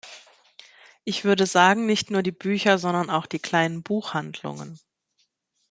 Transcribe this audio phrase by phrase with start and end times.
[1.03, 4.79] Ich würde sagen, nicht nur die Bücher, sondern auch die kleinen Buchhandlungen.